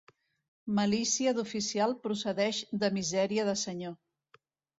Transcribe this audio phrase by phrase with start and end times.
[0.77, 3.95] Malícia d'oficial procedeix de misèria de senyor.